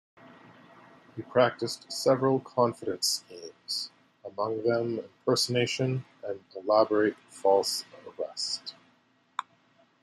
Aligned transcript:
He 1.15 1.21
practiced 1.21 1.91
several 1.91 2.39
confidence 2.39 3.07
schemes, 3.23 3.91
among 4.25 4.63
them 4.63 4.97
impersonation 4.97 6.05
and 6.23 6.43
elaborate 6.55 7.17
false 7.29 7.85
arrest. 8.17 8.73